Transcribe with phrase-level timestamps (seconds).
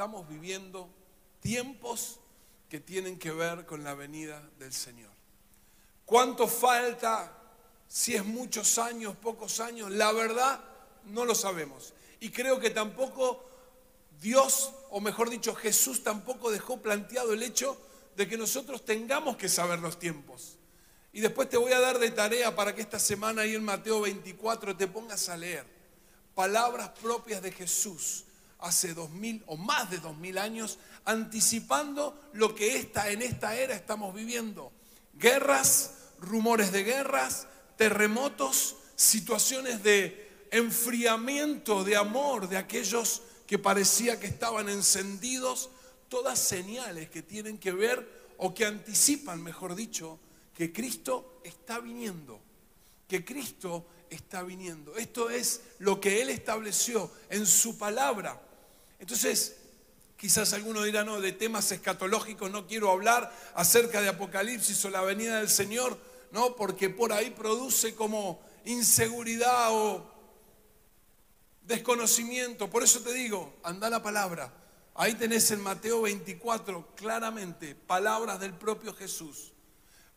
[0.00, 0.88] estamos viviendo
[1.40, 2.20] tiempos
[2.70, 5.10] que tienen que ver con la venida del Señor.
[6.06, 7.30] ¿Cuánto falta?
[7.86, 10.58] Si es muchos años, pocos años, la verdad
[11.04, 11.92] no lo sabemos.
[12.18, 13.44] Y creo que tampoco
[14.22, 17.76] Dios, o mejor dicho, Jesús tampoco dejó planteado el hecho
[18.16, 20.56] de que nosotros tengamos que saber los tiempos.
[21.12, 24.00] Y después te voy a dar de tarea para que esta semana ahí en Mateo
[24.00, 25.66] 24 te pongas a leer
[26.34, 28.24] palabras propias de Jesús
[28.60, 33.56] hace dos mil o más de dos mil años, anticipando lo que esta, en esta
[33.56, 34.72] era estamos viviendo.
[35.14, 37.46] Guerras, rumores de guerras,
[37.76, 45.70] terremotos, situaciones de enfriamiento de amor de aquellos que parecía que estaban encendidos,
[46.08, 50.18] todas señales que tienen que ver o que anticipan, mejor dicho,
[50.54, 52.40] que Cristo está viniendo,
[53.08, 54.96] que Cristo está viniendo.
[54.96, 58.40] Esto es lo que Él estableció en su palabra.
[59.00, 59.56] Entonces,
[60.16, 65.00] quizás alguno dirá, no, de temas escatológicos no quiero hablar acerca de Apocalipsis o la
[65.00, 65.98] venida del Señor,
[66.30, 70.08] no, porque por ahí produce como inseguridad o
[71.62, 72.68] desconocimiento.
[72.68, 74.52] Por eso te digo, anda la palabra.
[74.94, 79.52] Ahí tenés en Mateo 24 claramente palabras del propio Jesús.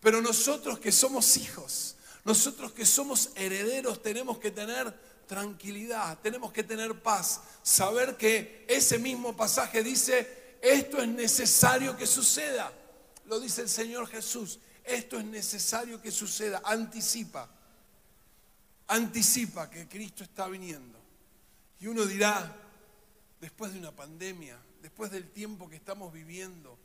[0.01, 4.93] Pero nosotros que somos hijos, nosotros que somos herederos, tenemos que tener
[5.27, 12.07] tranquilidad, tenemos que tener paz, saber que ese mismo pasaje dice, esto es necesario que
[12.07, 12.71] suceda.
[13.25, 17.49] Lo dice el Señor Jesús, esto es necesario que suceda, anticipa,
[18.87, 20.99] anticipa que Cristo está viniendo.
[21.79, 22.55] Y uno dirá,
[23.39, 26.77] después de una pandemia, después del tiempo que estamos viviendo,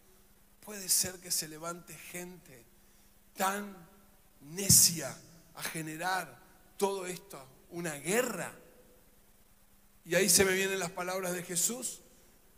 [0.64, 2.64] puede ser que se levante gente
[3.36, 3.76] tan
[4.40, 5.16] necia
[5.54, 6.38] a generar
[6.76, 8.52] todo esto una guerra.
[10.04, 12.00] Y ahí se me vienen las palabras de Jesús.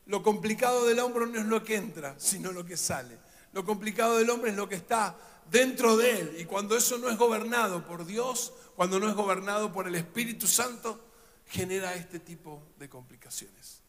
[0.06, 3.18] Lo complicado del hombre no es lo que entra, sino lo que sale.
[3.52, 5.16] Lo complicado del hombre es lo que está
[5.50, 6.36] dentro de él.
[6.38, 10.46] Y cuando eso no es gobernado por Dios, cuando no es gobernado por el Espíritu
[10.46, 11.00] Santo,
[11.46, 13.80] genera este tipo de complicaciones.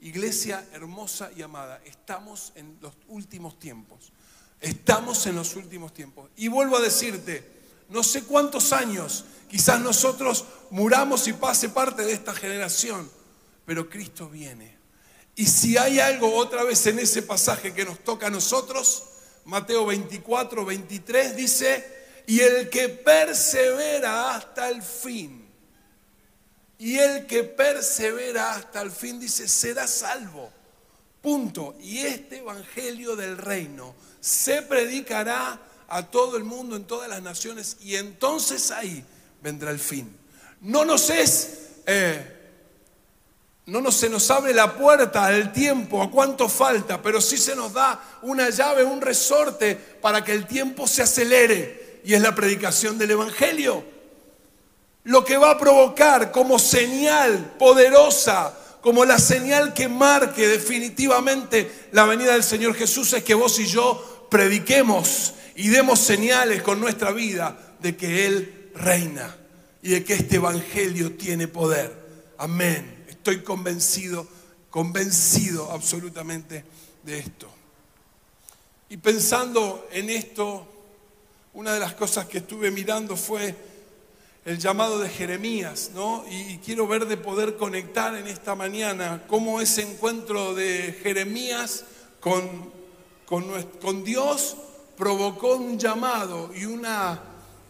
[0.00, 4.12] Iglesia hermosa y amada, estamos en los últimos tiempos.
[4.60, 6.30] Estamos en los últimos tiempos.
[6.36, 7.57] Y vuelvo a decirte,
[7.88, 13.10] no sé cuántos años, quizás nosotros muramos y pase parte de esta generación,
[13.64, 14.76] pero Cristo viene.
[15.34, 19.04] Y si hay algo otra vez en ese pasaje que nos toca a nosotros,
[19.44, 25.48] Mateo 24, 23 dice, y el que persevera hasta el fin,
[26.78, 30.52] y el que persevera hasta el fin, dice, será salvo.
[31.20, 31.76] Punto.
[31.80, 37.78] Y este Evangelio del Reino se predicará a todo el mundo, en todas las naciones,
[37.80, 39.04] y entonces ahí
[39.42, 40.14] vendrá el fin.
[40.60, 42.36] No nos es, eh,
[43.66, 47.56] no nos, se nos abre la puerta al tiempo, a cuánto falta, pero sí se
[47.56, 52.34] nos da una llave, un resorte para que el tiempo se acelere, y es la
[52.34, 53.82] predicación del Evangelio.
[55.04, 62.04] Lo que va a provocar como señal poderosa, como la señal que marque definitivamente la
[62.04, 67.10] venida del Señor Jesús es que vos y yo prediquemos y demos señales con nuestra
[67.10, 69.36] vida de que Él reina
[69.82, 71.92] y de que este Evangelio tiene poder.
[72.38, 73.04] Amén.
[73.08, 74.24] Estoy convencido,
[74.70, 76.64] convencido absolutamente
[77.02, 77.48] de esto.
[78.88, 80.64] Y pensando en esto,
[81.54, 83.52] una de las cosas que estuve mirando fue
[84.44, 86.24] el llamado de Jeremías, ¿no?
[86.30, 91.84] Y quiero ver de poder conectar en esta mañana cómo ese encuentro de Jeremías
[92.20, 92.72] con,
[93.26, 94.56] con, Dios
[94.98, 97.20] provocó un llamado y una,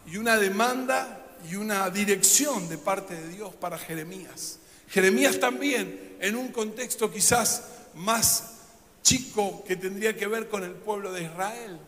[0.06, 4.58] y una demanda y una dirección de parte de Dios para Jeremías.
[4.88, 7.62] Jeremías también, en un contexto quizás
[7.94, 8.54] más
[9.02, 11.78] chico que tendría que ver con el pueblo de Israel,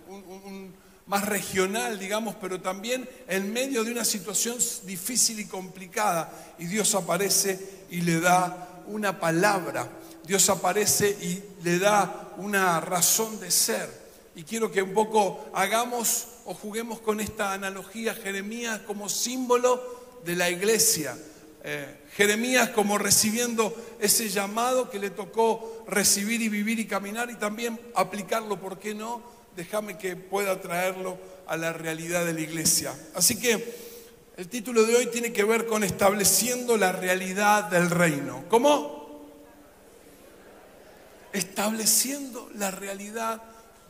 [1.07, 6.55] más regional, digamos, pero también en medio de una situación difícil y complicada.
[6.59, 9.89] Y Dios aparece y le da una palabra,
[10.25, 14.00] Dios aparece y le da una razón de ser.
[14.35, 20.37] Y quiero que un poco hagamos o juguemos con esta analogía Jeremías como símbolo de
[20.37, 21.17] la iglesia.
[21.63, 27.35] Eh, Jeremías como recibiendo ese llamado que le tocó recibir y vivir y caminar y
[27.35, 29.23] también aplicarlo, ¿por qué no?
[29.57, 32.95] Déjame que pueda traerlo a la realidad de la iglesia.
[33.15, 33.91] Así que
[34.37, 38.45] el título de hoy tiene que ver con estableciendo la realidad del reino.
[38.49, 39.29] ¿Cómo?
[41.33, 43.43] Estableciendo la realidad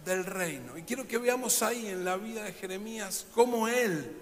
[0.05, 0.77] del reino.
[0.77, 4.17] Y quiero que veamos ahí en la vida de Jeremías cómo él,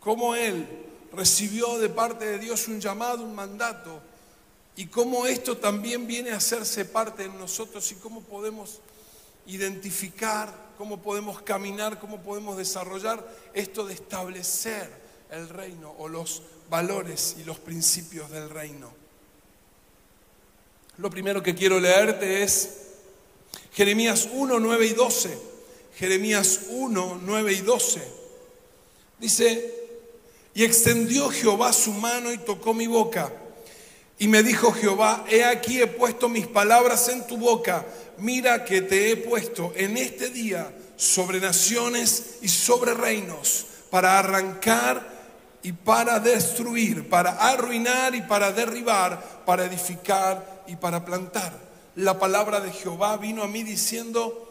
[0.00, 0.66] cómo él
[1.12, 4.00] recibió de parte de Dios un llamado, un mandato,
[4.76, 8.80] y cómo esto también viene a hacerse parte de nosotros y cómo podemos
[9.46, 14.90] identificar, cómo podemos caminar, cómo podemos desarrollar esto de establecer
[15.30, 18.92] el reino o los valores y los principios del reino.
[20.98, 22.85] Lo primero que quiero leerte es
[23.76, 25.38] Jeremías 1, 9 y 12.
[25.96, 28.00] Jeremías 1, 9 y 12.
[29.18, 29.74] Dice,
[30.54, 33.30] y extendió Jehová su mano y tocó mi boca.
[34.18, 37.84] Y me dijo Jehová, he aquí he puesto mis palabras en tu boca.
[38.16, 45.06] Mira que te he puesto en este día sobre naciones y sobre reinos para arrancar
[45.62, 51.65] y para destruir, para arruinar y para derribar, para edificar y para plantar.
[51.96, 54.46] La palabra de Jehová vino a mí diciendo,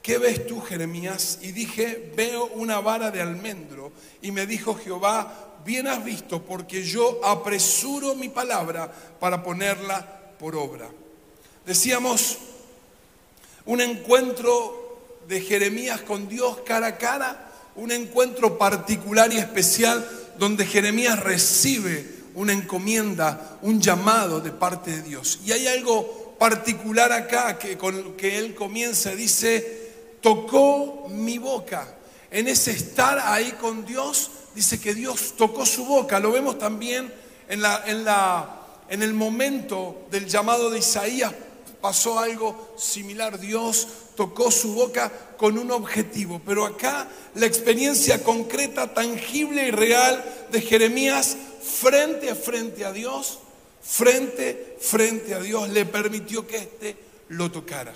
[0.00, 1.38] ¿qué ves tú, Jeremías?
[1.42, 3.92] Y dije, veo una vara de almendro.
[4.22, 8.90] Y me dijo Jehová, bien has visto, porque yo apresuro mi palabra
[9.20, 10.88] para ponerla por obra.
[11.66, 12.38] Decíamos,
[13.66, 14.98] un encuentro
[15.28, 20.08] de Jeremías con Dios cara a cara, un encuentro particular y especial
[20.38, 25.40] donde Jeremías recibe una encomienda, un llamado de parte de Dios.
[25.44, 29.90] Y hay algo particular acá que con que él comienza, dice,
[30.20, 31.96] tocó mi boca.
[32.30, 36.20] En ese estar ahí con Dios, dice que Dios tocó su boca.
[36.20, 37.12] Lo vemos también
[37.48, 41.32] en, la, en, la, en el momento del llamado de Isaías,
[41.80, 43.38] pasó algo similar.
[43.38, 46.40] Dios tocó su boca con un objetivo.
[46.44, 53.38] Pero acá la experiencia concreta, tangible y real de Jeremías frente a frente a Dios,
[53.82, 56.96] frente, frente a Dios, le permitió que éste
[57.28, 57.92] lo tocara.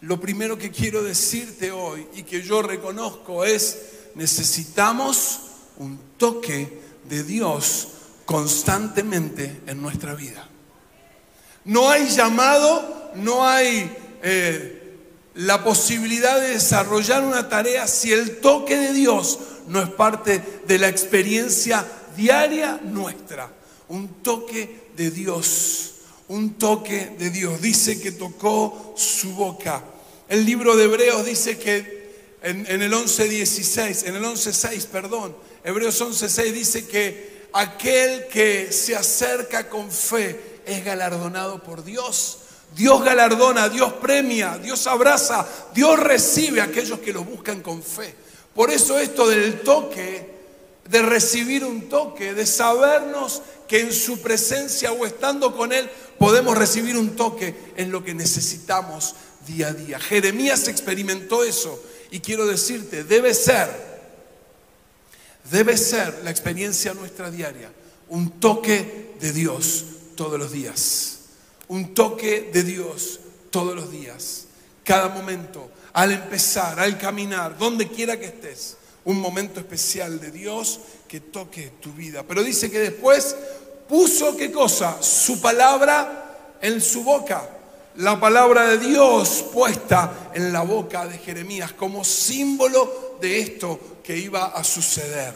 [0.00, 3.78] Lo primero que quiero decirte hoy y que yo reconozco es,
[4.14, 5.40] necesitamos
[5.78, 6.78] un toque
[7.08, 7.88] de Dios
[8.24, 10.48] constantemente en nuestra vida.
[11.64, 13.90] No hay llamado, no hay
[14.22, 14.98] eh,
[15.34, 19.38] la posibilidad de desarrollar una tarea si el toque de Dios
[19.68, 21.84] no es parte de la experiencia
[22.16, 23.50] diaria nuestra.
[23.88, 25.94] Un toque de Dios,
[26.28, 27.60] un toque de Dios.
[27.60, 29.84] Dice que tocó su boca.
[30.28, 32.04] El libro de Hebreos dice que
[32.42, 39.68] en, el 11.16, en el 11.6, perdón, Hebreos 11.6 dice que aquel que se acerca
[39.68, 42.38] con fe es galardonado por Dios.
[42.74, 48.14] Dios galardona, Dios premia, Dios abraza, Dios recibe a aquellos que lo buscan con fe.
[48.54, 50.33] Por eso esto del toque
[50.88, 55.88] de recibir un toque, de sabernos que en su presencia o estando con Él
[56.18, 59.14] podemos recibir un toque en lo que necesitamos
[59.46, 59.98] día a día.
[59.98, 63.68] Jeremías experimentó eso y quiero decirte, debe ser,
[65.50, 67.72] debe ser la experiencia nuestra diaria,
[68.08, 69.84] un toque de Dios
[70.16, 71.18] todos los días,
[71.68, 73.20] un toque de Dios
[73.50, 74.44] todos los días,
[74.84, 80.80] cada momento, al empezar, al caminar, donde quiera que estés un momento especial de Dios
[81.08, 82.22] que toque tu vida.
[82.22, 83.36] Pero dice que después
[83.88, 85.02] puso qué cosa?
[85.02, 87.50] Su palabra en su boca.
[87.96, 94.16] La palabra de Dios puesta en la boca de Jeremías como símbolo de esto que
[94.16, 95.34] iba a suceder.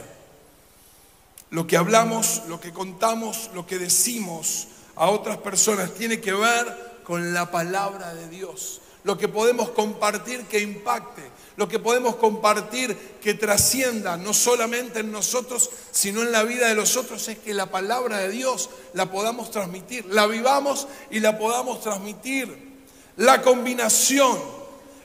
[1.50, 7.00] Lo que hablamos, lo que contamos, lo que decimos a otras personas tiene que ver
[7.04, 8.80] con la palabra de Dios.
[9.04, 11.22] Lo que podemos compartir que impacte,
[11.58, 16.76] lo que podemos compartir que trascienda no solamente en nosotros, sino en la vida de
[16.76, 21.36] los otros, es que la palabra de Dios la podamos transmitir, la vivamos y la
[21.36, 22.78] podamos transmitir.
[23.16, 24.38] La combinación,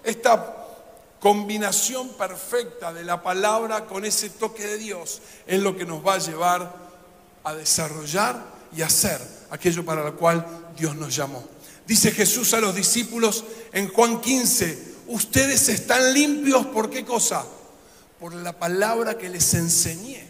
[0.04, 0.68] esta
[1.20, 6.14] combinación perfecta de la palabra con ese toque de Dios es lo que nos va
[6.14, 6.72] a llevar
[7.44, 8.40] a desarrollar
[8.78, 9.20] y hacer
[9.50, 10.46] aquello para lo cual
[10.78, 11.44] Dios nos llamó.
[11.88, 17.46] Dice Jesús a los discípulos en Juan 15, ustedes están limpios por qué cosa?
[18.20, 20.28] Por la palabra que les enseñé,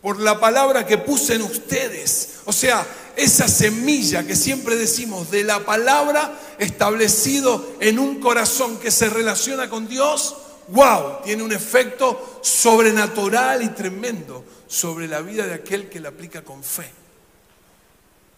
[0.00, 2.34] por la palabra que puse en ustedes.
[2.44, 2.86] O sea,
[3.16, 9.68] esa semilla que siempre decimos de la palabra establecido en un corazón que se relaciona
[9.68, 10.36] con Dios,
[10.68, 16.42] wow, tiene un efecto sobrenatural y tremendo sobre la vida de aquel que la aplica
[16.42, 16.88] con fe.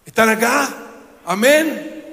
[0.05, 0.69] ¿Están acá?
[1.25, 2.04] Amén.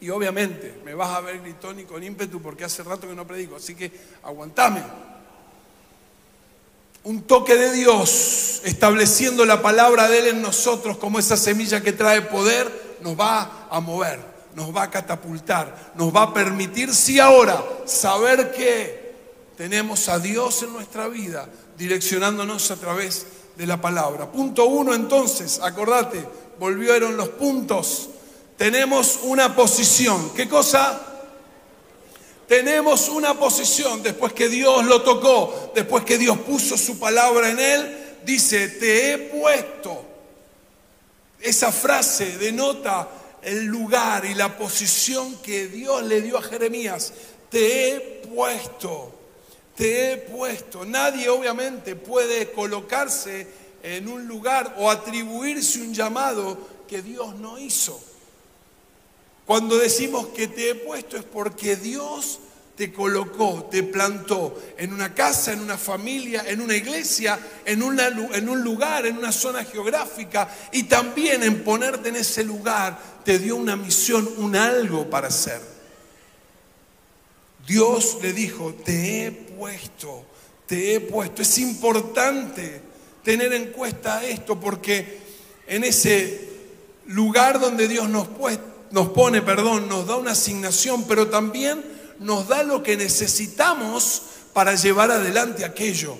[0.00, 3.26] Y obviamente me vas a ver gritón y con ímpetu porque hace rato que no
[3.26, 3.90] predico, así que
[4.22, 4.82] aguantame.
[7.04, 11.92] Un toque de Dios estableciendo la palabra de Él en nosotros como esa semilla que
[11.92, 14.20] trae poder nos va a mover,
[14.54, 19.14] nos va a catapultar, nos va a permitir, si ahora, saber que
[19.56, 23.26] tenemos a Dios en nuestra vida direccionándonos a través
[23.56, 24.30] de la palabra.
[24.30, 26.24] Punto uno entonces, acordate,
[26.58, 28.10] volvieron los puntos.
[28.58, 30.34] Tenemos una posición.
[30.34, 31.00] ¿Qué cosa?
[32.48, 37.60] Tenemos una posición después que Dios lo tocó, después que Dios puso su palabra en
[37.60, 40.04] él, dice, te he puesto.
[41.40, 43.08] Esa frase denota
[43.42, 47.12] el lugar y la posición que Dios le dio a Jeremías.
[47.48, 49.12] Te he puesto,
[49.76, 50.84] te he puesto.
[50.84, 53.46] Nadie obviamente puede colocarse
[53.84, 58.02] en un lugar o atribuirse un llamado que Dios no hizo.
[59.48, 62.38] Cuando decimos que te he puesto es porque Dios
[62.76, 68.62] te colocó, te plantó en una casa, en una familia, en una iglesia, en, un
[68.62, 73.74] lugar, en una zona geográfica y también en ponerte en ese lugar te dio una
[73.74, 75.62] misión, un algo para hacer.
[77.66, 80.26] Dios le dijo, te he puesto,
[80.66, 81.40] te he puesto.
[81.40, 82.82] Es importante
[83.24, 85.20] tener en cuenta esto porque
[85.66, 86.50] en ese
[87.06, 88.28] lugar donde Dios nos,
[88.90, 91.84] nos pone, perdón, nos da una asignación, pero también
[92.20, 96.16] nos da lo que necesitamos para llevar adelante aquello.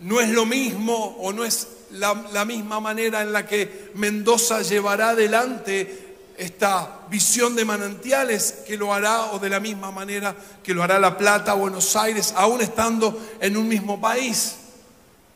[0.00, 5.10] No es lo mismo o no es la, misma manera en la que Mendoza llevará
[5.10, 10.82] adelante esta visión de manantiales que lo hará o de la misma manera que lo
[10.82, 14.56] hará La Plata, Buenos Aires, aún estando en un mismo país.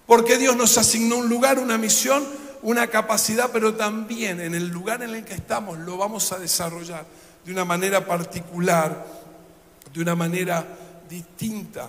[0.07, 2.26] Porque Dios nos asignó un lugar, una misión,
[2.62, 7.04] una capacidad, pero también en el lugar en el que estamos lo vamos a desarrollar
[7.44, 9.06] de una manera particular,
[9.92, 10.66] de una manera
[11.08, 11.88] distinta.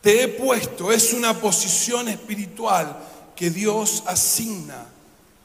[0.00, 2.96] Te he puesto, es una posición espiritual
[3.36, 4.86] que Dios asigna.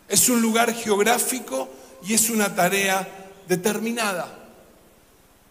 [0.08, 1.70] Es un lugar geográfico
[2.08, 3.08] y es una tarea
[3.48, 4.28] determinada.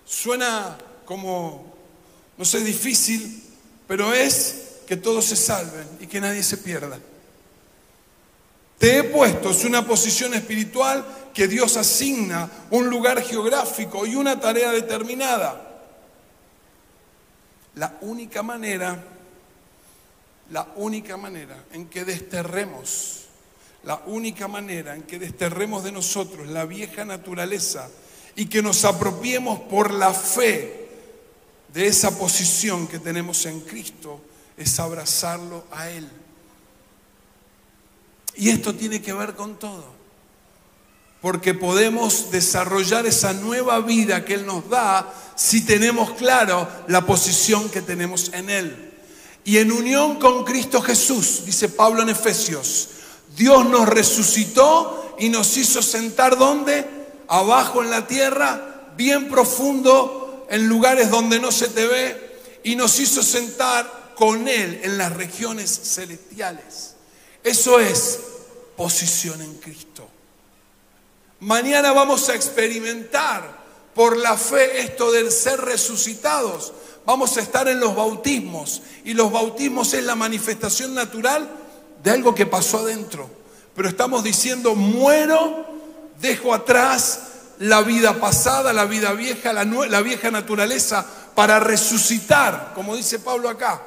[0.07, 1.75] Suena como,
[2.39, 3.43] no sé, difícil,
[3.87, 6.99] pero es que todos se salven y que nadie se pierda.
[8.79, 14.39] Te he puesto, es una posición espiritual que Dios asigna un lugar geográfico y una
[14.39, 15.61] tarea determinada.
[17.77, 19.03] La única manera,
[20.51, 23.25] la única manera en que desterremos,
[23.83, 27.89] la única manera en que desterremos de nosotros la vieja naturaleza
[28.37, 30.89] y que nos apropiemos por la fe
[31.73, 34.21] de esa posición que tenemos en Cristo
[34.57, 36.09] es abrazarlo a Él.
[38.37, 39.95] Y esto tiene que ver con todo
[41.25, 47.71] porque podemos desarrollar esa nueva vida que Él nos da si tenemos claro la posición
[47.71, 48.93] que tenemos en Él.
[49.43, 52.91] Y en unión con Cristo Jesús, dice Pablo en Efesios,
[53.35, 56.85] Dios nos resucitó y nos hizo sentar donde?
[57.29, 63.01] Abajo en la tierra, bien profundo, en lugares donde no se te ve, y nos
[63.01, 66.94] hizo sentar con Él en las regiones celestiales.
[67.45, 68.21] Eso es
[68.77, 70.09] posición en Cristo.
[71.41, 73.63] Mañana vamos a experimentar
[73.95, 76.73] por la fe esto del ser resucitados.
[77.05, 81.49] Vamos a estar en los bautismos y los bautismos es la manifestación natural
[82.03, 83.29] de algo que pasó adentro.
[83.77, 85.67] Pero estamos diciendo, muero,
[86.21, 87.21] dejo atrás
[87.59, 93.83] la vida pasada, la vida vieja, la, vieja naturaleza, para resucitar, como dice Pablo acá,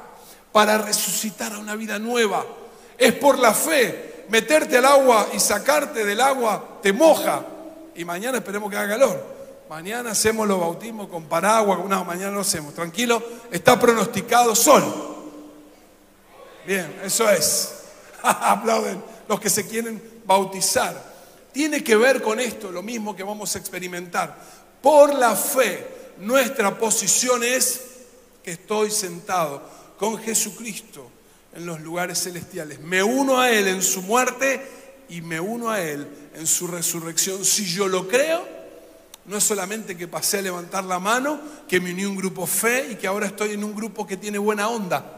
[0.52, 2.46] para resucitar a una vida nueva.
[2.98, 7.46] Es por la fe, meterte al agua y sacarte del agua te moja.
[7.94, 9.38] Y mañana esperemos que haga calor.
[9.70, 12.74] Mañana hacemos los bautismos con paraguas, no, mañana lo hacemos.
[12.74, 14.82] Tranquilo, está pronosticado sol.
[16.66, 17.74] Bien, eso es.
[18.22, 21.08] Aplauden los que se quieren bautizar.
[21.52, 24.36] Tiene que ver con esto, lo mismo que vamos a experimentar.
[24.82, 27.80] Por la fe, nuestra posición es
[28.42, 29.62] que estoy sentado
[29.98, 31.10] con Jesucristo
[31.54, 32.80] en los lugares celestiales.
[32.80, 34.66] Me uno a Él en su muerte
[35.08, 37.44] y me uno a Él en su resurrección.
[37.44, 38.46] Si yo lo creo,
[39.26, 42.46] no es solamente que pasé a levantar la mano, que me uní a un grupo
[42.46, 45.14] fe y que ahora estoy en un grupo que tiene buena onda.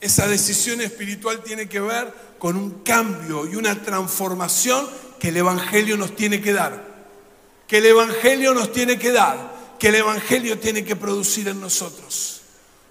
[0.00, 4.86] Esa decisión espiritual tiene que ver con un cambio y una transformación
[5.18, 6.96] que el Evangelio nos tiene que dar.
[7.66, 9.56] Que el Evangelio nos tiene que dar.
[9.78, 12.35] Que el Evangelio tiene que producir en nosotros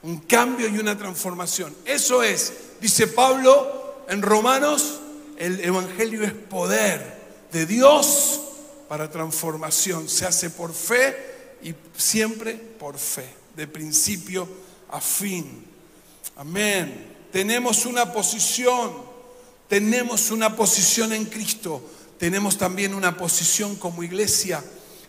[0.06, 1.76] un cambio y una transformación.
[1.84, 5.00] Eso es, dice Pablo en Romanos,
[5.36, 7.18] el Evangelio es poder
[7.52, 8.40] de Dios
[8.88, 10.08] para transformación.
[10.08, 14.48] Se hace por fe y siempre por fe, de principio
[14.92, 15.66] a fin.
[16.36, 17.16] Amén.
[17.32, 18.92] Tenemos una posición,
[19.68, 21.82] tenemos una posición en Cristo,
[22.20, 24.64] tenemos también una posición como iglesia.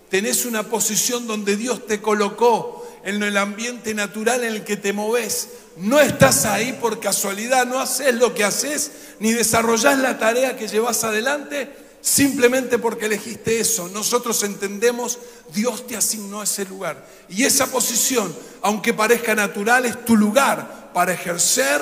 [0.09, 2.76] Tenés una posición donde Dios te colocó
[3.07, 5.49] en el ambiente natural en el que te moves.
[5.77, 10.67] No estás ahí por casualidad, no haces lo que haces, ni desarrollás la tarea que
[10.67, 13.89] llevas adelante simplemente porque elegiste eso.
[13.89, 15.21] Nosotros entendemos,
[15.55, 17.07] Dios te asignó ese lugar.
[17.29, 21.81] Y esa posición, aunque parezca natural, es tu lugar para ejercer,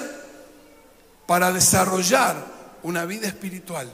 [1.27, 2.37] para desarrollar
[2.83, 3.91] una vida espiritual,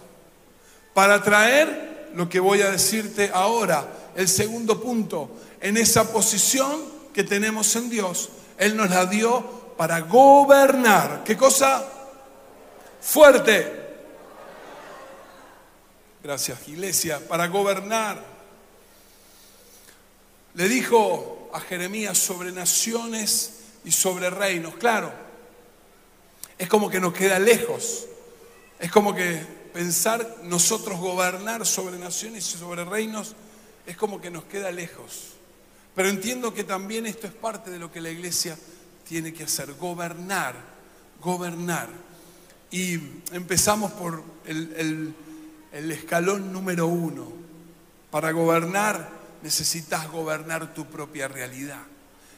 [0.95, 7.25] para traer lo que voy a decirte ahora, el segundo punto, en esa posición que
[7.25, 9.43] tenemos en Dios, Él nos la dio
[9.77, 11.23] para gobernar.
[11.25, 11.87] ¿Qué cosa?
[13.01, 13.81] Fuerte.
[16.23, 18.23] Gracias, iglesia, para gobernar.
[20.55, 24.75] Le dijo a Jeremías sobre naciones y sobre reinos.
[24.75, 25.13] Claro,
[26.59, 28.07] es como que nos queda lejos.
[28.79, 33.35] Es como que pensar nosotros gobernar sobre naciones y sobre reinos
[33.87, 35.40] es como que nos queda lejos.
[35.95, 38.57] Pero entiendo que también esto es parte de lo que la iglesia
[39.09, 40.55] tiene que hacer, gobernar,
[41.21, 41.89] gobernar.
[42.71, 42.95] Y
[43.33, 45.15] empezamos por el,
[45.73, 47.33] escalón número uno.
[48.11, 49.11] Para gobernar
[49.43, 51.83] necesitas gobernar tu propia realidad.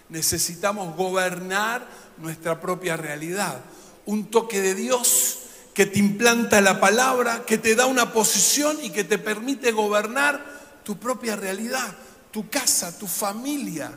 [0.08, 1.86] Necesitamos gobernar
[2.18, 3.60] nuestra propia realidad.
[4.06, 5.40] Un toque de Dios
[5.74, 10.42] que te implanta la palabra, que te da una posición y que te permite gobernar
[10.84, 11.94] tu propia realidad
[12.32, 13.92] tu casa, tu familia,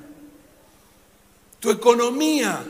[1.60, 2.64] tu economía.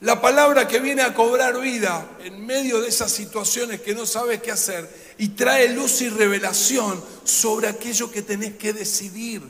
[0.00, 4.42] La palabra que viene a cobrar vida en medio de esas situaciones que no sabes
[4.42, 9.42] qué hacer y trae luz y revelación sobre aquello que tenés que decidir.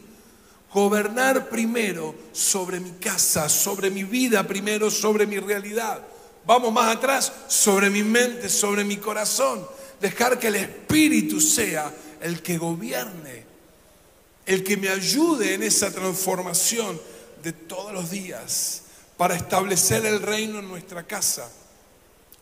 [0.75, 6.03] Gobernar primero sobre mi casa, sobre mi vida primero, sobre mi realidad.
[6.45, 9.67] Vamos más atrás, sobre mi mente, sobre mi corazón.
[10.01, 13.42] Dejar que el Espíritu sea el que gobierne
[14.47, 17.01] el que me ayude en esa transformación
[17.43, 18.83] de todos los días
[19.17, 21.49] para establecer el reino en nuestra casa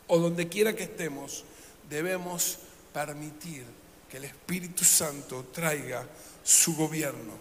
[0.07, 1.43] o donde quiera que estemos,
[1.89, 2.57] debemos
[2.93, 3.63] permitir
[4.09, 6.05] que el Espíritu Santo traiga
[6.43, 7.33] su gobierno.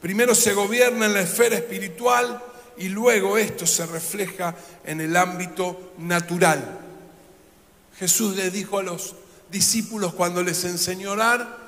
[0.00, 2.42] Primero se gobierna en la esfera espiritual
[2.78, 6.80] y luego esto se refleja en el ámbito natural.
[7.98, 9.14] Jesús le dijo a los
[9.50, 11.58] discípulos cuando les enseñó a orar,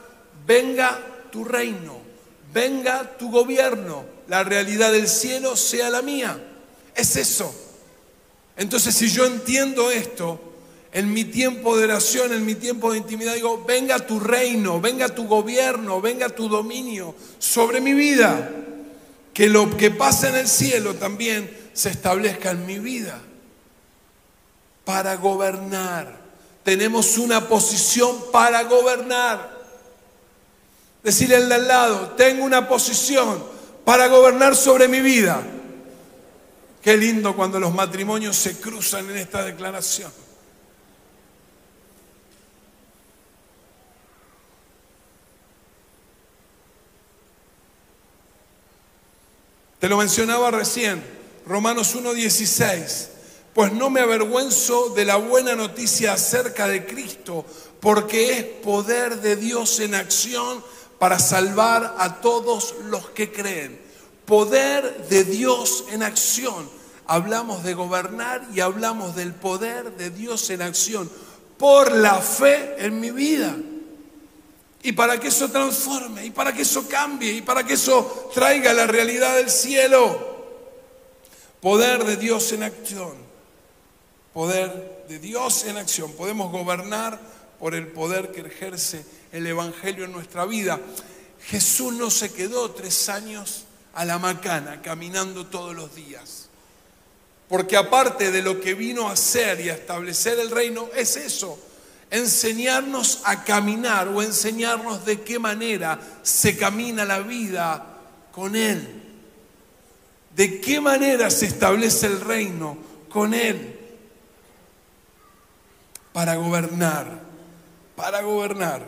[0.47, 2.06] venga tu reino
[2.57, 6.43] venga tu gobierno, la realidad del cielo sea la mía.
[6.95, 7.55] Es eso.
[8.57, 10.41] Entonces, si yo entiendo esto,
[10.91, 15.11] en mi tiempo de oración, en mi tiempo de intimidad, digo, venga tu reino, venga
[15.11, 18.51] tu gobierno, venga tu dominio sobre mi vida.
[19.35, 23.21] Que lo que pasa en el cielo también se establezca en mi vida.
[24.87, 26.21] Para gobernar.
[26.65, 29.56] Tenemos una posición para gobernar.
[31.07, 33.41] Decirle al de al lado, tengo una posición
[33.85, 35.41] para gobernar sobre mi vida.
[36.83, 40.11] Qué lindo cuando los matrimonios se cruzan en esta declaración.
[49.79, 51.05] Te lo mencionaba recién,
[51.47, 53.07] Romanos 1.16,
[53.55, 57.47] pues no me avergüenzo de la buena noticia acerca de Cristo,
[57.79, 60.65] porque es poder de Dios en acción
[60.99, 63.81] para salvar a todos los que creen.
[64.25, 66.69] Poder de Dios en acción.
[67.07, 71.11] Hablamos de gobernar y hablamos del poder de Dios en acción
[71.59, 73.55] por la fe en mi vida.
[74.83, 78.73] Y para que eso transforme, y para que eso cambie, y para que eso traiga
[78.73, 80.37] la realidad del cielo.
[81.61, 83.15] Poder de Dios en acción.
[84.33, 86.13] Poder de Dios en acción.
[86.13, 87.19] Podemos gobernar
[87.59, 90.81] por el poder que ejerce el Evangelio en nuestra vida.
[91.47, 93.65] Jesús no se quedó tres años
[93.95, 96.49] a la macana caminando todos los días.
[97.49, 101.59] Porque aparte de lo que vino a hacer y a establecer el reino, es eso,
[102.11, 108.01] enseñarnos a caminar o enseñarnos de qué manera se camina la vida
[108.33, 109.03] con Él.
[110.35, 112.77] De qué manera se establece el reino
[113.09, 113.79] con Él.
[116.13, 117.26] Para gobernar,
[117.97, 118.87] para gobernar.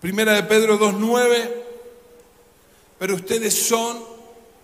[0.00, 1.50] Primera de Pedro 2.9,
[2.98, 4.02] pero ustedes son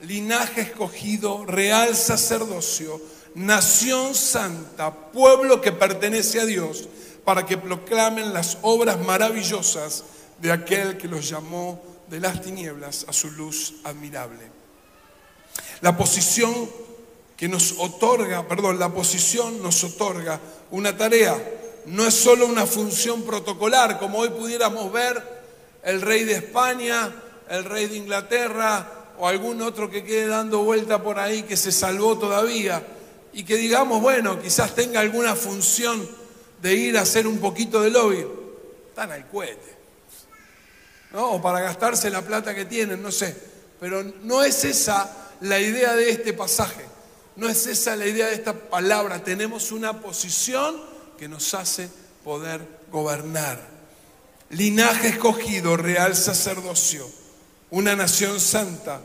[0.03, 3.01] linaje escogido, real sacerdocio,
[3.35, 6.89] nación santa, pueblo que pertenece a Dios,
[7.25, 10.05] para que proclamen las obras maravillosas
[10.41, 14.51] de aquel que los llamó de las tinieblas a su luz admirable.
[15.83, 16.69] La posición
[17.37, 23.23] que nos otorga, perdón, la posición nos otorga una tarea no es solo una función
[23.23, 25.23] protocolar, como hoy pudiéramos ver
[25.83, 27.13] el rey de España,
[27.49, 28.87] el rey de Inglaterra
[29.19, 32.83] o algún otro que quede dando vuelta por ahí que se salvó todavía
[33.33, 36.09] y que digamos, bueno, quizás tenga alguna función
[36.63, 38.27] de ir a hacer un poquito de lobby,
[38.89, 39.79] están al cohete.
[41.13, 41.33] ¿no?
[41.33, 43.37] O para gastarse la plata que tienen, no sé.
[43.79, 46.85] Pero no es esa la idea de este pasaje.
[47.37, 49.23] No es esa la idea de esta palabra.
[49.25, 50.90] Tenemos una posición
[51.21, 51.91] que nos hace
[52.25, 53.61] poder gobernar.
[54.49, 57.07] Linaje escogido, real sacerdocio,
[57.69, 59.03] una nación santa,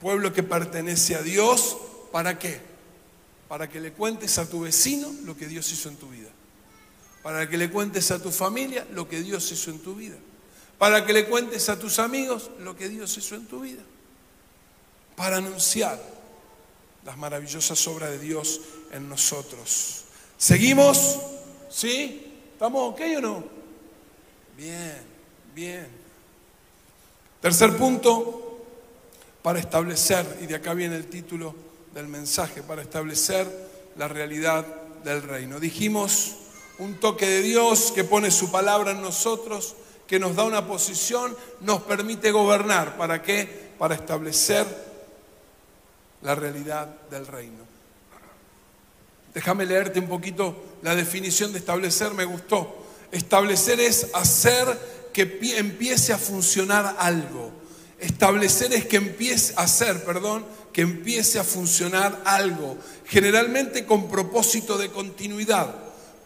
[0.00, 1.76] pueblo que pertenece a Dios.
[2.12, 2.60] ¿Para qué?
[3.48, 6.28] Para que le cuentes a tu vecino lo que Dios hizo en tu vida.
[7.24, 10.16] Para que le cuentes a tu familia lo que Dios hizo en tu vida.
[10.78, 13.82] Para que le cuentes a tus amigos lo que Dios hizo en tu vida.
[15.16, 16.00] Para anunciar
[17.04, 18.60] las maravillosas obras de Dios
[18.92, 20.04] en nosotros.
[20.36, 21.18] ¿Seguimos?
[21.70, 22.34] ¿Sí?
[22.52, 23.44] ¿Estamos ok o no?
[24.56, 24.96] Bien,
[25.54, 25.86] bien.
[27.40, 28.64] Tercer punto,
[29.42, 31.54] para establecer, y de acá viene el título
[31.94, 33.46] del mensaje, para establecer
[33.96, 34.66] la realidad
[35.04, 35.60] del reino.
[35.60, 36.36] Dijimos
[36.78, 39.76] un toque de Dios que pone su palabra en nosotros,
[40.06, 42.96] que nos da una posición, nos permite gobernar.
[42.96, 43.70] ¿Para qué?
[43.78, 44.66] Para establecer
[46.22, 47.64] la realidad del reino.
[49.34, 52.76] Déjame leerte un poquito la definición de establecer, me gustó.
[53.12, 54.66] Establecer es hacer
[55.12, 55.22] que
[55.56, 57.50] empiece a funcionar algo.
[57.98, 64.78] Establecer es que empiece a hacer, perdón, que empiece a funcionar algo, generalmente con propósito
[64.78, 65.74] de continuidad,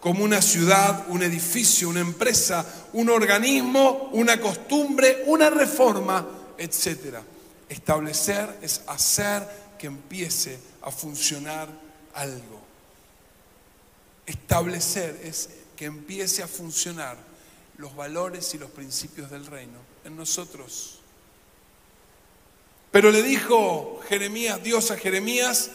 [0.01, 7.17] como una ciudad, un edificio, una empresa, un organismo, una costumbre, una reforma, etc.
[7.69, 11.69] Establecer es hacer que empiece a funcionar
[12.15, 12.62] algo.
[14.26, 17.16] Establecer es que empiece a funcionar
[17.78, 21.00] los valores y los principios del reino en nosotros.
[22.90, 25.70] Pero le dijo Jeremías, Dios a Jeremías,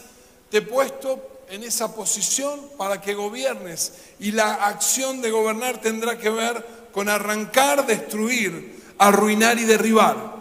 [0.50, 6.18] te he puesto en esa posición para que gobiernes y la acción de gobernar tendrá
[6.18, 10.36] que ver con arrancar, destruir, arruinar y derribar.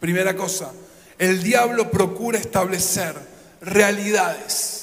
[0.00, 0.72] Primera cosa,
[1.18, 3.14] el diablo procura establecer
[3.60, 4.79] realidades.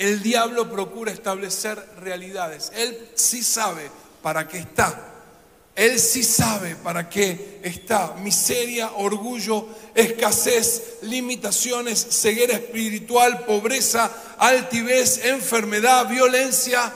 [0.00, 2.72] El diablo procura establecer realidades.
[2.74, 3.90] Él sí sabe
[4.22, 4.98] para qué está.
[5.76, 8.14] Él sí sabe para qué está.
[8.14, 16.94] Miseria, orgullo, escasez, limitaciones, ceguera espiritual, pobreza, altivez, enfermedad, violencia.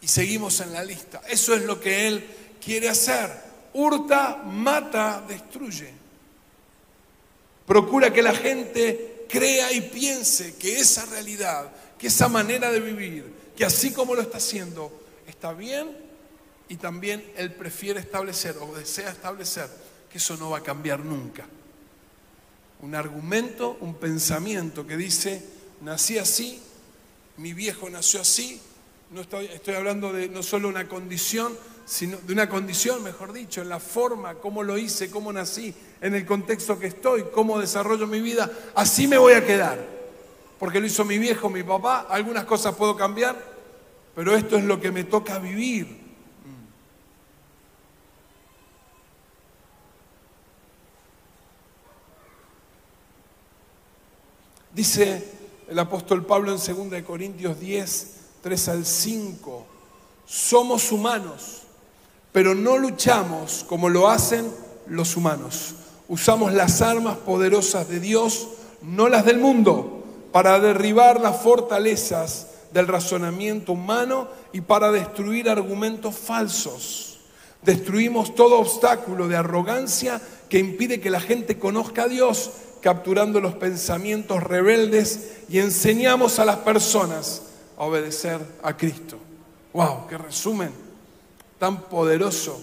[0.00, 1.22] Y seguimos en la lista.
[1.28, 2.26] Eso es lo que Él
[2.60, 3.30] quiere hacer.
[3.72, 5.94] Hurta, mata, destruye.
[7.64, 11.70] Procura que la gente crea y piense que esa realidad,
[12.04, 13.24] que esa manera de vivir,
[13.56, 14.92] que así como lo está haciendo,
[15.26, 15.96] está bien
[16.68, 19.70] y también Él prefiere establecer o desea establecer
[20.12, 21.46] que eso no va a cambiar nunca.
[22.82, 25.42] Un argumento, un pensamiento que dice,
[25.80, 26.60] nací así,
[27.38, 28.60] mi viejo nació así,
[29.10, 33.62] no estoy, estoy hablando de no solo una condición, sino de una condición, mejor dicho,
[33.62, 38.06] en la forma, cómo lo hice, cómo nací, en el contexto que estoy, cómo desarrollo
[38.06, 40.03] mi vida, así me voy a quedar.
[40.58, 43.36] Porque lo hizo mi viejo, mi papá, algunas cosas puedo cambiar,
[44.14, 46.04] pero esto es lo que me toca vivir.
[54.74, 55.32] Dice
[55.68, 59.66] el apóstol Pablo en 2 Corintios 10, 3 al 5,
[60.26, 61.62] somos humanos,
[62.32, 64.50] pero no luchamos como lo hacen
[64.88, 65.76] los humanos.
[66.08, 68.48] Usamos las armas poderosas de Dios,
[68.82, 69.93] no las del mundo,
[70.34, 77.20] para derribar las fortalezas del razonamiento humano y para destruir argumentos falsos.
[77.62, 83.54] Destruimos todo obstáculo de arrogancia que impide que la gente conozca a Dios capturando los
[83.54, 87.42] pensamientos rebeldes y enseñamos a las personas
[87.78, 89.18] a obedecer a Cristo.
[89.72, 90.08] ¡Wow!
[90.08, 90.72] ¡Qué resumen
[91.60, 92.60] tan poderoso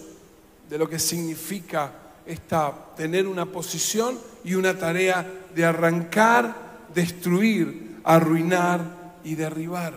[0.69, 1.89] de lo que significa
[2.25, 6.60] esta, tener una posición y una tarea de arrancar,
[6.93, 9.93] destruir, arruinar y derribar.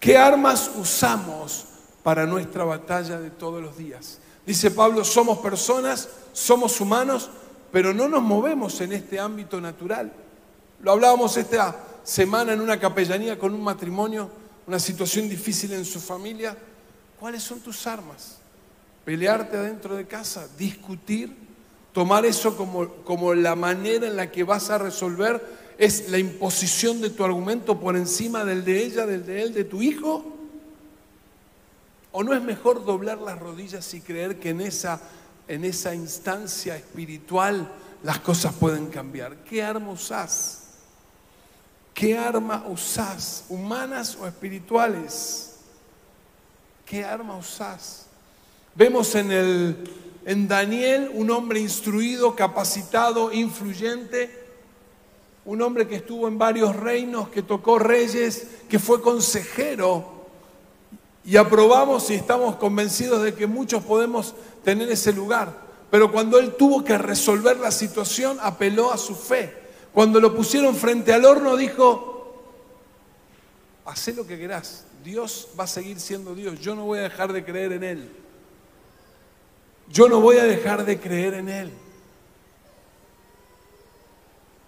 [0.00, 1.66] ¿Qué armas usamos
[2.02, 4.18] para nuestra batalla de todos los días?
[4.46, 7.30] Dice Pablo, somos personas, somos humanos,
[7.72, 10.12] pero no nos movemos en este ámbito natural.
[10.82, 14.30] Lo hablábamos esta semana en una capellanía con un matrimonio,
[14.66, 16.56] una situación difícil en su familia.
[17.18, 18.38] ¿Cuáles son tus armas?
[19.04, 21.45] Pelearte adentro de casa, discutir,
[21.96, 27.00] tomar eso como, como la manera en la que vas a resolver es la imposición
[27.00, 30.22] de tu argumento por encima del de ella, del de él, de tu hijo.
[32.12, 35.00] ¿O no es mejor doblar las rodillas y creer que en esa
[35.48, 39.36] en esa instancia espiritual, las cosas pueden cambiar.
[39.44, 40.64] ¿Qué arma usás?
[41.94, 43.44] ¿Qué arma usás?
[43.48, 45.60] ¿Humanas o espirituales?
[46.84, 48.06] ¿Qué arma usás?
[48.74, 54.44] Vemos en, el, en Daniel un hombre instruido, capacitado, influyente,
[55.44, 60.26] un hombre que estuvo en varios reinos, que tocó reyes, que fue consejero.
[61.24, 64.34] Y aprobamos y estamos convencidos de que muchos podemos
[64.64, 65.64] tener ese lugar.
[65.92, 69.54] Pero cuando él tuvo que resolver la situación, apeló a su fe.
[69.92, 72.42] Cuando lo pusieron frente al horno, dijo,
[73.84, 77.32] haz lo que querás, Dios va a seguir siendo Dios, yo no voy a dejar
[77.32, 78.25] de creer en Él.
[79.90, 81.72] Yo no voy a dejar de creer en Él.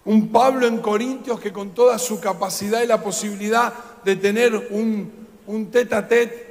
[0.05, 3.73] Un Pablo en Corintios que con toda su capacidad y la posibilidad
[4.05, 5.13] de tener un,
[5.47, 6.49] un tete a tete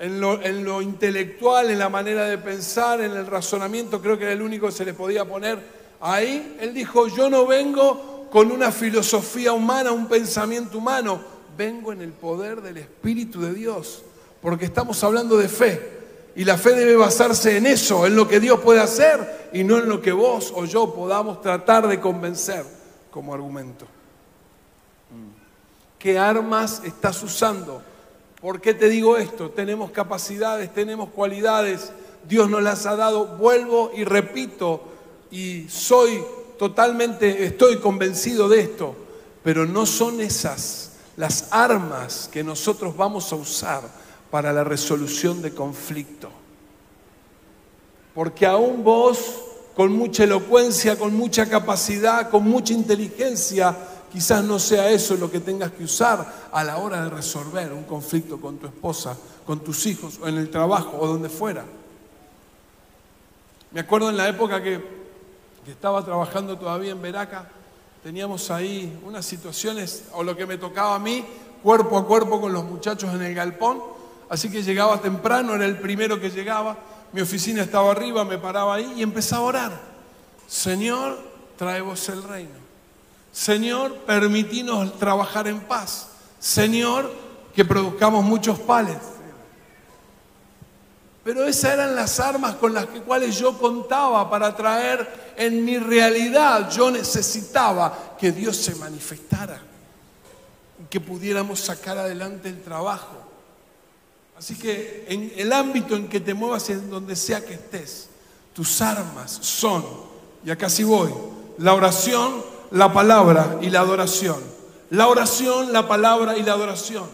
[0.00, 4.40] en lo, intelectual, en la manera de pensar, en el razonamiento, creo que era el
[4.40, 5.58] único que se le podía poner
[6.00, 6.56] ahí.
[6.58, 11.20] Él dijo, yo no vengo con una filosofía humana, un pensamiento humano,
[11.56, 14.02] vengo en el poder del Espíritu de Dios,
[14.40, 15.99] porque estamos hablando de fe.
[16.36, 19.78] Y la fe debe basarse en eso, en lo que Dios puede hacer y no
[19.78, 22.64] en lo que vos o yo podamos tratar de convencer
[23.10, 23.86] como argumento.
[25.98, 27.82] ¿Qué armas estás usando
[28.40, 29.50] ¿Por qué te digo esto?
[29.50, 31.92] Tenemos capacidades, tenemos cualidades,
[32.26, 33.36] Dios nos las ha dado.
[33.36, 34.82] Vuelvo y repito,
[35.30, 36.24] y soy
[36.58, 38.96] totalmente, estoy convencido de esto,
[39.44, 43.82] pero no son esas las armas que nosotros vamos a usar
[44.30, 46.30] para la resolución de conflicto.
[48.14, 49.42] Porque aún vos,
[49.76, 53.76] con mucha elocuencia, con mucha capacidad, con mucha inteligencia,
[54.12, 57.84] Quizás no sea eso lo que tengas que usar a la hora de resolver un
[57.84, 59.16] conflicto con tu esposa,
[59.46, 61.64] con tus hijos, o en el trabajo, o donde fuera.
[63.70, 65.00] Me acuerdo en la época que,
[65.68, 67.48] estaba trabajando todavía en Veraca,
[68.02, 71.24] teníamos ahí unas situaciones, o lo que me tocaba a mí,
[71.62, 73.80] cuerpo a cuerpo con los muchachos en el galpón.
[74.30, 76.78] Así que llegaba temprano, era el primero que llegaba,
[77.12, 79.80] mi oficina estaba arriba, me paraba ahí y empezaba a orar.
[80.46, 81.18] Señor,
[81.56, 82.54] trae vos el reino.
[83.32, 86.10] Señor, permitinos trabajar en paz.
[86.38, 87.12] Señor,
[87.54, 88.98] que produzcamos muchos pales.
[91.24, 96.70] Pero esas eran las armas con las cuales yo contaba para traer en mi realidad.
[96.70, 99.60] Yo necesitaba que Dios se manifestara,
[100.88, 103.29] que pudiéramos sacar adelante el trabajo.
[104.40, 108.08] Así que en el ámbito en que te muevas, en donde sea que estés,
[108.54, 109.84] tus armas son,
[110.42, 111.12] y acá sí voy,
[111.58, 114.42] la oración, la palabra y la adoración.
[114.88, 117.04] La oración, la palabra y la adoración.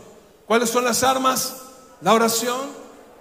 [0.47, 1.63] ¿Cuáles son las armas?
[2.01, 2.61] La oración,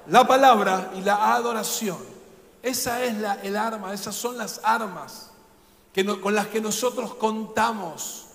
[0.07, 1.97] la palabra y la adoración.
[2.61, 5.31] Esa es la, el arma, esas son las armas
[5.91, 8.25] que con las que nosotros contamos.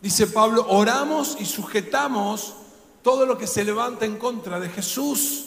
[0.00, 2.54] Dice Pablo, oramos y sujetamos
[3.02, 5.46] todo lo que se levanta en contra de Jesús.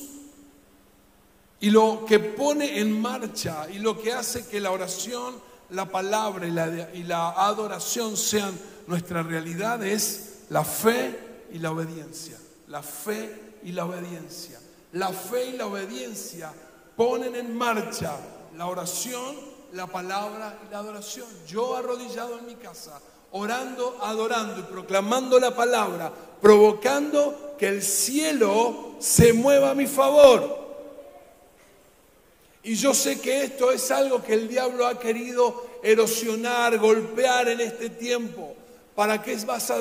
[1.60, 5.36] Y lo que pone en marcha y lo que hace que la oración
[5.70, 6.48] la palabra
[6.94, 12.38] y la, adoración sean nuestra realidad es la fe y la obediencia.
[12.68, 14.60] La fe y la obediencia.
[14.94, 16.54] La fe y la obediencia
[16.96, 18.18] ponen en marcha
[18.56, 19.36] la oración,
[19.74, 21.28] la palabra y la adoración.
[21.48, 23.00] Yo arrodillado en mi casa,
[23.32, 30.66] orando, adorando y proclamando la palabra, provocando que el cielo se mueva a mi favor.
[32.64, 37.62] Y yo sé que esto es algo que el diablo ha querido erosionar, golpear en
[37.62, 38.56] este tiempo.
[38.96, 39.78] ¿Para qué vas a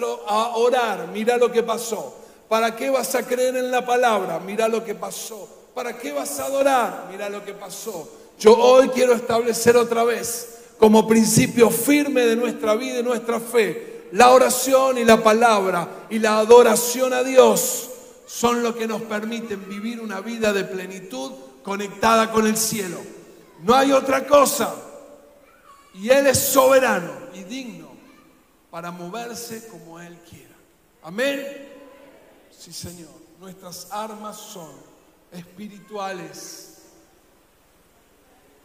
[0.56, 1.08] orar?
[1.08, 2.14] Mira lo que pasó.
[2.48, 4.38] ¿Para qué vas a creer en la palabra?
[4.38, 5.48] Mira lo que pasó.
[5.74, 7.08] ¿Para qué vas a adorar?
[7.10, 8.08] Mira lo que pasó.
[8.38, 13.93] Yo hoy quiero establecer otra vez como principio firme de nuestra vida y nuestra fe
[14.14, 17.90] la oración y la palabra y la adoración a Dios
[18.26, 21.32] son lo que nos permiten vivir una vida de plenitud
[21.64, 22.98] conectada con el cielo.
[23.62, 24.72] No hay otra cosa.
[25.94, 27.88] Y Él es soberano y digno
[28.70, 30.54] para moverse como Él quiera.
[31.02, 31.68] Amén.
[32.56, 33.10] Sí, Señor.
[33.40, 34.70] Nuestras armas son
[35.32, 36.82] espirituales.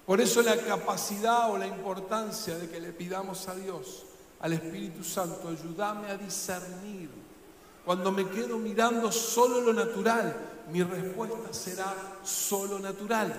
[0.06, 4.06] Por eso la capacidad o la importancia de que le pidamos a Dios,
[4.42, 7.10] al Espíritu Santo, ayúdame a discernir.
[7.86, 10.36] Cuando me quedo mirando solo lo natural,
[10.72, 13.34] mi respuesta será solo natural.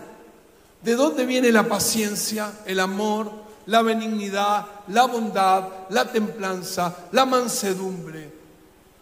[0.82, 3.30] ¿De dónde viene la paciencia, el amor,
[3.66, 8.30] la benignidad, la bondad, la templanza, la mansedumbre,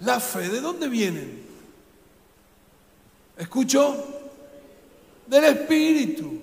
[0.01, 0.49] la fe?
[0.49, 1.47] ¿De dónde vienen?
[3.37, 3.97] ¿Escucho?
[5.27, 6.39] Del Espíritu.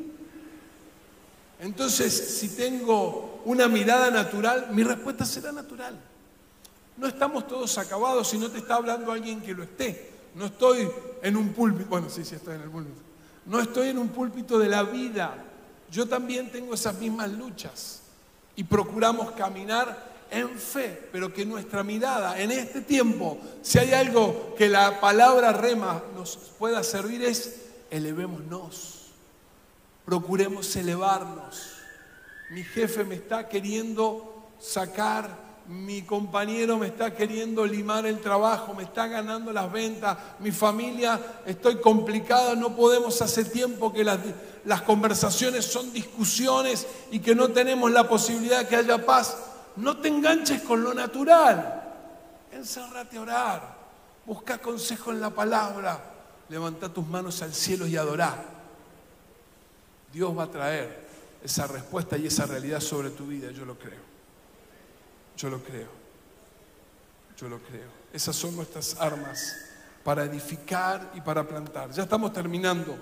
[1.59, 5.97] Entonces, si tengo una mirada natural, mi respuesta será natural.
[6.97, 10.11] No estamos todos acabados si no te está hablando alguien que lo esté.
[10.35, 10.89] No estoy
[11.21, 13.01] en un púlpito, bueno, sí, sí estoy en el púlpito.
[13.45, 15.35] No estoy en un púlpito de la vida.
[15.91, 18.01] Yo también tengo esas mismas luchas
[18.55, 24.55] y procuramos caminar en fe, pero que nuestra mirada en este tiempo, si hay algo
[24.57, 29.11] que la palabra rema nos pueda servir es elevémonos,
[30.03, 31.74] procuremos elevarnos.
[32.55, 38.83] Mi jefe me está queriendo sacar mi compañero me está queriendo limar el trabajo, me
[38.83, 44.19] está ganando las ventas, mi familia estoy complicada, no podemos hace tiempo que las,
[44.63, 49.35] las conversaciones son discusiones y que no tenemos la posibilidad de que haya paz.
[49.75, 51.83] No te enganches con lo natural,
[52.53, 53.77] encerrate a orar,
[54.25, 55.99] busca consejo en la palabra,
[56.47, 58.45] levanta tus manos al cielo y adorá.
[60.13, 61.04] Dios va a traer
[61.45, 64.01] esa respuesta y esa realidad sobre tu vida, yo lo creo.
[65.37, 65.89] Yo lo creo.
[67.37, 67.87] Yo lo creo.
[68.11, 69.55] Esas son nuestras armas
[70.03, 71.91] para edificar y para plantar.
[71.91, 72.97] Ya estamos terminando.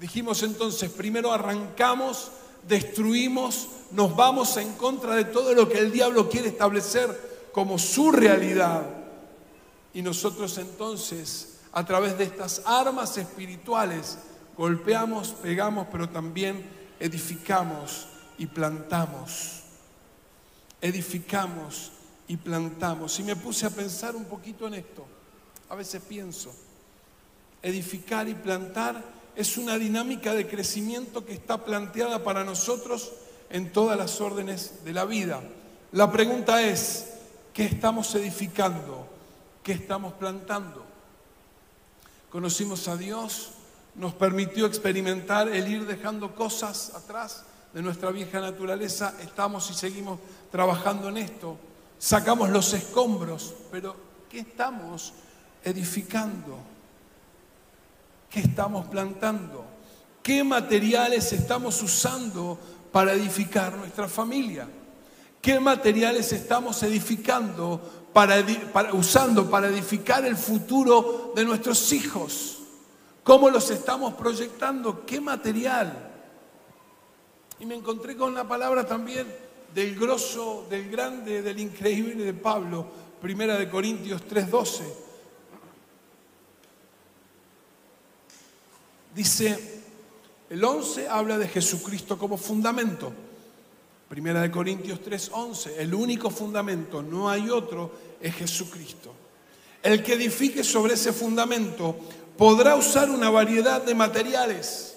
[0.00, 2.32] Dijimos entonces, primero arrancamos,
[2.66, 8.10] destruimos, nos vamos en contra de todo lo que el diablo quiere establecer como su
[8.10, 8.82] realidad.
[9.94, 14.18] Y nosotros entonces, a través de estas armas espirituales,
[14.56, 18.06] golpeamos, pegamos, pero también edificamos
[18.38, 19.56] y plantamos
[20.80, 21.92] edificamos
[22.28, 23.18] y plantamos.
[23.20, 25.06] Y me puse a pensar un poquito en esto.
[25.68, 26.54] A veces pienso,
[27.62, 29.02] edificar y plantar
[29.34, 33.12] es una dinámica de crecimiento que está planteada para nosotros
[33.50, 35.42] en todas las órdenes de la vida.
[35.92, 37.14] La pregunta es,
[37.52, 39.06] ¿qué estamos edificando?
[39.62, 40.84] ¿Qué estamos plantando?
[42.30, 43.50] Conocimos a Dios,
[43.96, 50.18] nos permitió experimentar el ir dejando cosas atrás de nuestra vieja naturaleza, estamos y seguimos
[50.50, 51.56] trabajando en esto.
[51.98, 53.96] Sacamos los escombros, pero
[54.30, 55.12] ¿qué estamos
[55.64, 56.58] edificando?
[58.30, 59.64] ¿Qué estamos plantando?
[60.22, 62.58] ¿Qué materiales estamos usando
[62.92, 64.68] para edificar nuestra familia?
[65.40, 68.44] ¿Qué materiales estamos edificando para,
[68.92, 72.56] usando para edificar el futuro de nuestros hijos?
[73.26, 75.04] ¿Cómo los estamos proyectando?
[75.04, 76.12] ¿Qué material?
[77.58, 79.26] Y me encontré con la palabra también
[79.74, 82.86] del grosso, del grande, del increíble de Pablo,
[83.20, 84.84] primera de Corintios 3:12.
[89.12, 89.82] Dice,
[90.48, 93.12] el 11 habla de Jesucristo como fundamento.
[94.08, 99.12] Primera de Corintios 3:11, el único fundamento, no hay otro, es Jesucristo.
[99.82, 101.96] El que edifique sobre ese fundamento
[102.36, 104.96] podrá usar una variedad de materiales,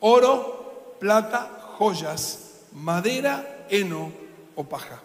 [0.00, 2.38] oro, plata, joyas,
[2.72, 4.12] madera, heno
[4.54, 5.02] o paja.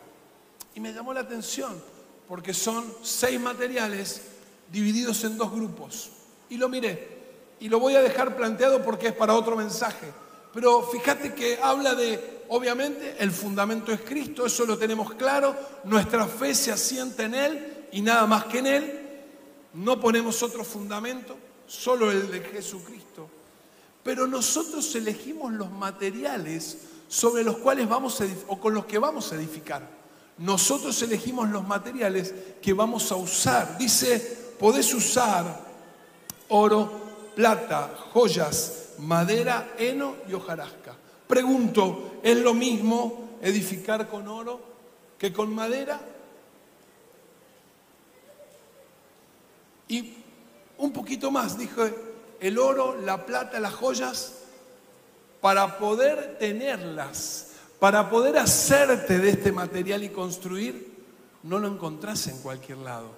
[0.75, 1.81] Y me llamó la atención
[2.27, 4.21] porque son seis materiales
[4.71, 6.09] divididos en dos grupos.
[6.49, 7.13] Y lo miré.
[7.59, 10.07] Y lo voy a dejar planteado porque es para otro mensaje.
[10.53, 15.55] Pero fíjate que habla de, obviamente, el fundamento es Cristo, eso lo tenemos claro.
[15.83, 19.02] Nuestra fe se asienta en Él y nada más que en Él.
[19.73, 21.36] No ponemos otro fundamento,
[21.67, 23.29] solo el de Jesucristo
[24.03, 29.31] pero nosotros elegimos los materiales sobre los cuales vamos a, o con los que vamos
[29.31, 29.88] a edificar.
[30.38, 33.77] Nosotros elegimos los materiales que vamos a usar.
[33.77, 35.62] Dice, podés usar
[36.49, 36.91] oro,
[37.36, 40.95] plata, joyas, madera, heno y hojarasca.
[41.27, 44.59] Pregunto, ¿es lo mismo edificar con oro
[45.17, 46.01] que con madera?
[49.88, 50.13] Y
[50.78, 51.93] un poquito más, dije,
[52.39, 54.34] el oro, la plata, las joyas,
[55.41, 60.93] para poder tenerlas, para poder hacerte de este material y construir,
[61.43, 63.12] no lo encontrás en cualquier lado.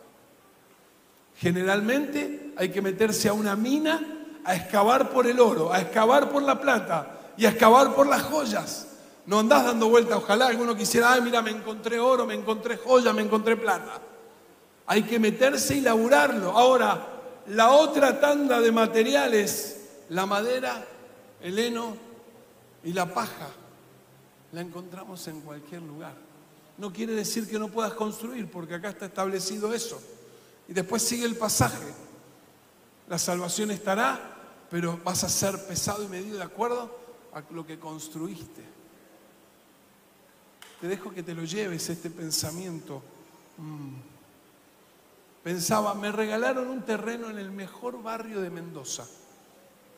[1.37, 4.01] Generalmente hay que meterse a una mina
[4.43, 8.23] a excavar por el oro, a excavar por la plata y a excavar por las
[8.23, 8.87] joyas.
[9.25, 13.11] No andás dando vuelta, ojalá alguno quisiera, ay, mira, me encontré oro, me encontré joya,
[13.11, 13.99] me encontré plata.
[14.87, 16.51] Hay que meterse y laburarlo.
[16.51, 17.15] Ahora,
[17.47, 20.85] la otra tanda de materiales, la madera,
[21.41, 21.95] el heno
[22.83, 23.49] y la paja,
[24.51, 26.15] la encontramos en cualquier lugar.
[26.77, 30.01] No quiere decir que no puedas construir, porque acá está establecido eso.
[30.67, 31.93] Y después sigue el pasaje.
[33.07, 34.19] La salvación estará,
[34.69, 36.95] pero vas a ser pesado y medido de acuerdo
[37.33, 38.61] a lo que construiste.
[40.81, 43.01] Te dejo que te lo lleves este pensamiento.
[43.57, 44.14] Mm.
[45.45, 49.05] Pensaba, me regalaron un terreno en el mejor barrio de Mendoza.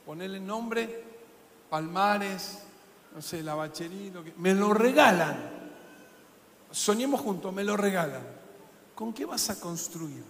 [0.05, 1.05] Ponerle nombre,
[1.69, 2.63] Palmares,
[3.15, 5.37] no sé, la bachería, me lo regalan.
[6.69, 8.23] Soñemos juntos, me lo regalan.
[8.93, 10.21] ¿Con qué vas a construir?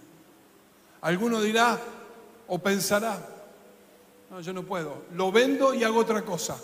[1.00, 1.76] Alguno dirá
[2.46, 3.18] o pensará,
[4.30, 6.56] no, yo no puedo, lo vendo y hago otra cosa.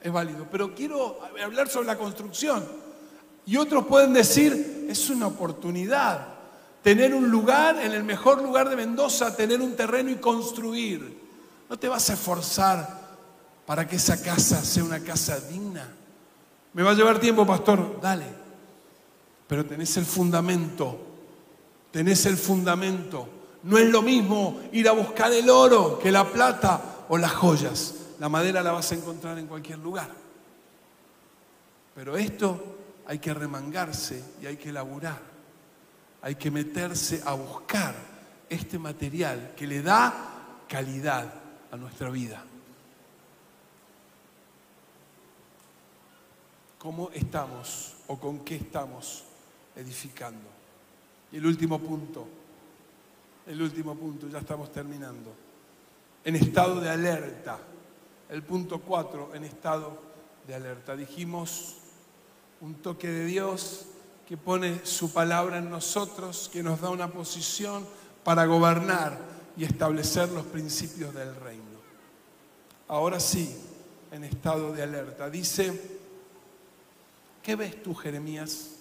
[0.00, 2.66] Es válido, pero quiero hablar sobre la construcción.
[3.46, 6.33] Y otros pueden decir, es una oportunidad
[6.84, 11.18] tener un lugar, en el mejor lugar de Mendoza, tener un terreno y construir.
[11.68, 13.00] No te vas a esforzar
[13.64, 15.88] para que esa casa sea una casa digna.
[16.74, 18.26] Me va a llevar tiempo, pastor, dale.
[19.46, 20.98] Pero tenés el fundamento,
[21.90, 23.28] tenés el fundamento.
[23.62, 27.94] No es lo mismo ir a buscar el oro que la plata o las joyas.
[28.20, 30.10] La madera la vas a encontrar en cualquier lugar.
[31.94, 32.62] Pero esto
[33.06, 35.33] hay que remangarse y hay que laburar.
[36.24, 37.94] Hay que meterse a buscar
[38.48, 41.30] este material que le da calidad
[41.70, 42.42] a nuestra vida.
[46.78, 49.24] ¿Cómo estamos o con qué estamos
[49.76, 50.48] edificando?
[51.30, 52.26] Y el último punto,
[53.46, 55.30] el último punto, ya estamos terminando.
[56.24, 57.58] En estado de alerta.
[58.30, 59.98] El punto cuatro, en estado
[60.46, 60.96] de alerta.
[60.96, 61.76] Dijimos
[62.62, 63.88] un toque de Dios
[64.26, 67.86] que pone su palabra en nosotros, que nos da una posición
[68.22, 69.18] para gobernar
[69.56, 71.62] y establecer los principios del reino.
[72.88, 73.54] Ahora sí,
[74.14, 75.28] en estado de alerta.
[75.28, 75.98] Dice,
[77.42, 78.76] ¿qué ves tú, Jeremías?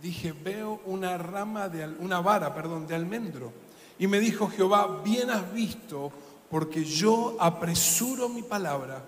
[0.00, 3.52] Dije, veo una rama de, una vara, perdón, de almendro.
[3.98, 6.12] Y me dijo Jehová, bien has visto,
[6.50, 9.02] porque yo apresuro mi palabra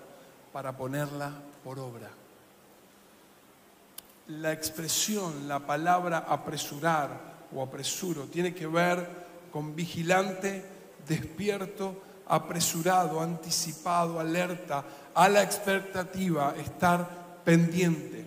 [0.51, 1.31] para ponerla
[1.63, 2.09] por obra.
[4.27, 9.07] La expresión, la palabra apresurar o apresuro, tiene que ver
[9.51, 10.63] con vigilante,
[11.07, 18.25] despierto, apresurado, anticipado, alerta, a la expectativa, estar pendiente.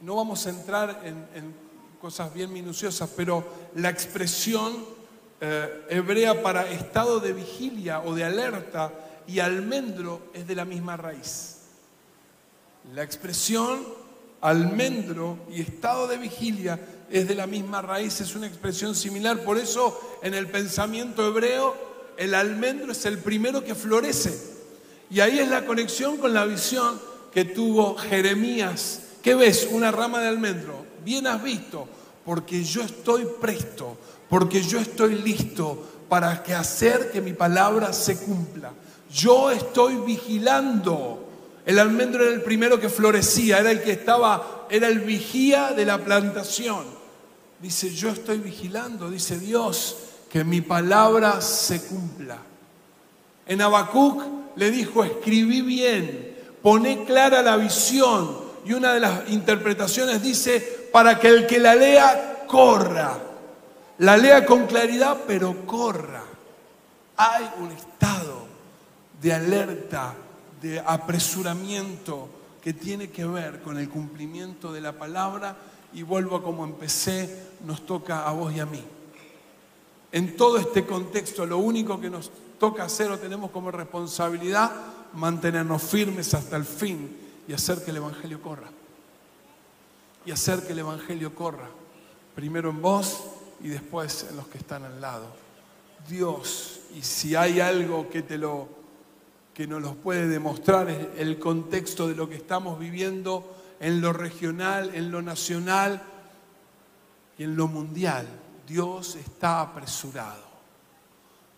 [0.00, 1.62] No vamos a entrar en,
[2.00, 3.44] cosas bien minuciosas, pero
[3.76, 4.72] la expresión
[5.40, 8.92] eh, hebrea para estado de vigilia o de alerta
[9.28, 11.58] y almendro es de la misma raíz.
[12.92, 14.01] La expresión
[14.42, 16.78] almendro y estado de vigilia
[17.10, 19.42] es de la misma raíz, es una expresión similar.
[19.44, 24.52] Por eso en el pensamiento hebreo el almendro es el primero que florece.
[25.10, 27.00] Y ahí es la conexión con la visión
[27.32, 29.02] que tuvo Jeremías.
[29.22, 29.68] ¿Qué ves?
[29.70, 30.84] Una rama de almendro.
[31.04, 31.86] Bien has visto,
[32.24, 33.96] porque yo estoy presto,
[34.28, 38.72] porque yo estoy listo para que hacer que mi palabra se cumpla.
[39.12, 41.21] Yo estoy vigilando.
[41.64, 45.84] El almendro era el primero que florecía, era el que estaba, era el vigía de
[45.84, 46.84] la plantación.
[47.60, 49.96] Dice, yo estoy vigilando, dice Dios,
[50.28, 52.38] que mi palabra se cumpla.
[53.46, 54.22] En Habacuc
[54.56, 58.42] le dijo, escribí bien, poné clara la visión.
[58.64, 63.18] Y una de las interpretaciones dice, para que el que la lea corra.
[63.98, 66.24] La lea con claridad, pero corra.
[67.16, 68.46] Hay un estado
[69.20, 70.14] de alerta,
[70.62, 72.28] de apresuramiento
[72.62, 75.56] que tiene que ver con el cumplimiento de la palabra.
[75.92, 78.82] Y vuelvo a como empecé, nos toca a vos y a mí.
[80.12, 84.70] En todo este contexto, lo único que nos toca hacer o tenemos como responsabilidad,
[85.14, 87.16] mantenernos firmes hasta el fin
[87.48, 88.70] y hacer que el Evangelio corra.
[90.24, 91.68] Y hacer que el Evangelio corra.
[92.34, 93.24] Primero en vos
[93.60, 95.26] y después en los que están al lado.
[96.08, 98.81] Dios, y si hay algo que te lo
[99.54, 104.94] que nos lo puede demostrar el contexto de lo que estamos viviendo en lo regional,
[104.94, 106.02] en lo nacional
[107.36, 108.26] y en lo mundial.
[108.66, 110.42] Dios está apresurado.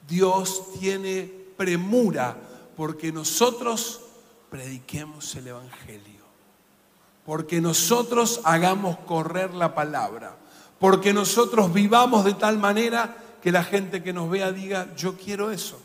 [0.08, 2.36] Dios tiene premura
[2.76, 4.00] porque nosotros
[4.50, 6.22] prediquemos el Evangelio,
[7.24, 10.36] porque nosotros hagamos correr la palabra,
[10.78, 15.50] porque nosotros vivamos de tal manera que la gente que nos vea diga, yo quiero
[15.50, 15.80] eso,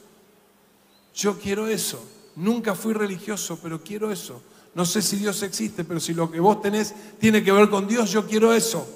[1.13, 2.03] yo quiero eso,
[2.35, 4.41] nunca fui religioso, pero quiero eso.
[4.75, 7.87] No sé si Dios existe, pero si lo que vos tenés tiene que ver con
[7.87, 8.87] Dios, yo quiero eso.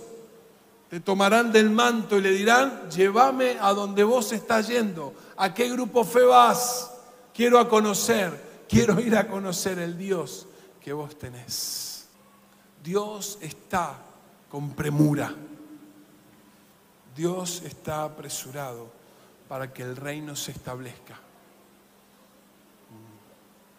[0.90, 5.14] Te tomarán del manto y le dirán, llévame a donde vos estás yendo.
[5.38, 6.92] ¿A qué grupo fe vas?
[7.34, 10.46] Quiero a conocer, quiero ir a conocer el Dios
[10.80, 12.06] que vos tenés.
[12.84, 13.98] Dios está
[14.50, 15.34] con premura.
[17.16, 18.92] Dios está apresurado
[19.48, 21.20] para que el reino se establezca.